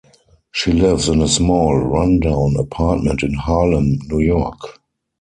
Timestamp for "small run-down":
1.27-2.55